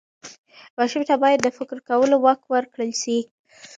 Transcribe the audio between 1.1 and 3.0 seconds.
باید د فکر کولو واک ورکړل